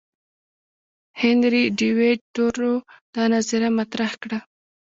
هنري 1.21 1.63
ډیویډ 1.77 2.19
تورو 2.35 2.73
دا 3.13 3.23
نظریه 3.33 3.69
مطرح 3.79 4.11
کړه. 4.21 4.39